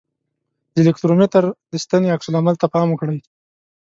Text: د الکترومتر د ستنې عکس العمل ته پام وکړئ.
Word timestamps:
د 0.73 0.75
الکترومتر 0.83 1.43
د 1.71 1.73
ستنې 1.83 2.07
عکس 2.15 2.27
العمل 2.29 2.55
ته 2.61 2.67
پام 2.73 2.87
وکړئ. 2.91 3.19